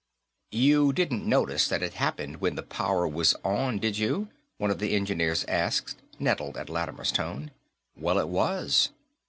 [0.49, 4.79] "You didn't notice that it happened when the power was on, did you," one of
[4.79, 7.51] the engineers asked, nettled at Lattimer's tone.
[7.95, 8.89] "Well, it was.